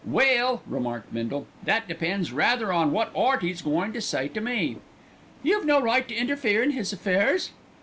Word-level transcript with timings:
"Well," 0.03 0.63
remarked 0.65 1.13
Bindle, 1.13 1.45
"that 1.63 1.87
depends 1.87 2.31
rather 2.31 2.73
on 2.73 2.91
wot 2.91 3.11
'Earty's 3.15 3.61
goin' 3.61 3.93
to 3.93 4.01
say 4.01 4.29
to 4.29 4.41
me." 4.41 4.77
"You've 5.43 5.63
no 5.67 5.79
right 5.79 6.07
to 6.07 6.15
interfere 6.15 6.63
in 6.63 6.71
his 6.71 6.91
affairs." 6.91 7.51